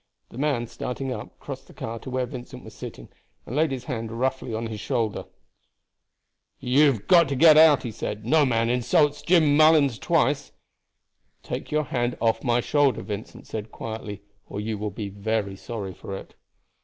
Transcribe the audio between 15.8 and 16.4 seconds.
for it."